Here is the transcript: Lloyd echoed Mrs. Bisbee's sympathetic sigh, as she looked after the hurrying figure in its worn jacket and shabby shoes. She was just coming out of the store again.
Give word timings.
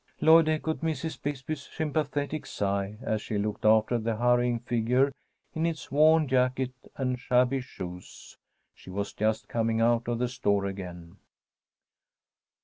Lloyd 0.19 0.49
echoed 0.49 0.81
Mrs. 0.81 1.21
Bisbee's 1.21 1.61
sympathetic 1.61 2.47
sigh, 2.47 2.97
as 3.03 3.21
she 3.21 3.37
looked 3.37 3.65
after 3.65 3.99
the 3.99 4.15
hurrying 4.15 4.57
figure 4.57 5.11
in 5.53 5.67
its 5.67 5.91
worn 5.91 6.27
jacket 6.27 6.73
and 6.97 7.19
shabby 7.19 7.61
shoes. 7.61 8.35
She 8.73 8.89
was 8.89 9.13
just 9.13 9.47
coming 9.47 9.79
out 9.79 10.07
of 10.07 10.17
the 10.17 10.27
store 10.27 10.65
again. 10.65 11.17